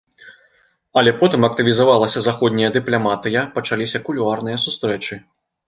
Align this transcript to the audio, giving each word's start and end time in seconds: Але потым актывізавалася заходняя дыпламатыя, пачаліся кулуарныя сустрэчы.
Але 1.01 1.11
потым 1.19 1.41
актывізавалася 1.49 2.19
заходняя 2.29 2.73
дыпламатыя, 2.79 3.45
пачаліся 3.61 4.03
кулуарныя 4.11 4.57
сустрэчы. 4.69 5.23